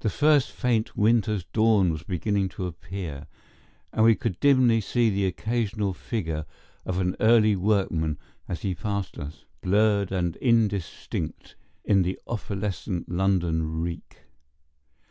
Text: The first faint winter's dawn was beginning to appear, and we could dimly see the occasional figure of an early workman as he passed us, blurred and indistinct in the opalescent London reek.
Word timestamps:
The 0.00 0.08
first 0.08 0.50
faint 0.50 0.96
winter's 0.96 1.44
dawn 1.44 1.92
was 1.92 2.02
beginning 2.02 2.48
to 2.56 2.64
appear, 2.66 3.26
and 3.92 4.06
we 4.06 4.14
could 4.14 4.40
dimly 4.40 4.80
see 4.80 5.10
the 5.10 5.26
occasional 5.26 5.92
figure 5.92 6.46
of 6.86 6.98
an 6.98 7.14
early 7.20 7.54
workman 7.54 8.18
as 8.48 8.62
he 8.62 8.74
passed 8.74 9.18
us, 9.18 9.44
blurred 9.60 10.10
and 10.10 10.36
indistinct 10.36 11.54
in 11.84 12.00
the 12.00 12.18
opalescent 12.26 13.10
London 13.10 13.82
reek. 13.82 14.20